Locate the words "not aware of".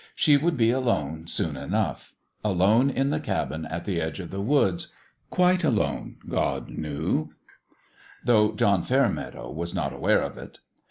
9.75-10.39